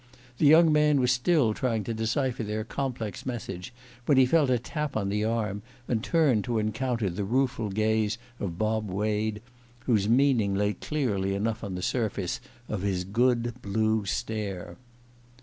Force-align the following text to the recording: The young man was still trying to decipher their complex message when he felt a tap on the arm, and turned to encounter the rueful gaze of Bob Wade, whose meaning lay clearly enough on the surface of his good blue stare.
The 0.39 0.47
young 0.47 0.73
man 0.73 0.99
was 0.99 1.11
still 1.11 1.53
trying 1.53 1.83
to 1.83 1.93
decipher 1.93 2.41
their 2.41 2.63
complex 2.63 3.23
message 3.23 3.71
when 4.07 4.17
he 4.17 4.25
felt 4.25 4.49
a 4.49 4.57
tap 4.57 4.97
on 4.97 5.09
the 5.09 5.23
arm, 5.23 5.61
and 5.87 6.03
turned 6.03 6.43
to 6.45 6.57
encounter 6.57 7.07
the 7.07 7.23
rueful 7.23 7.69
gaze 7.69 8.17
of 8.39 8.57
Bob 8.57 8.89
Wade, 8.89 9.43
whose 9.81 10.09
meaning 10.09 10.55
lay 10.55 10.73
clearly 10.73 11.35
enough 11.35 11.63
on 11.63 11.75
the 11.75 11.83
surface 11.83 12.41
of 12.67 12.81
his 12.81 13.03
good 13.03 13.53
blue 13.61 14.03
stare. 14.05 14.75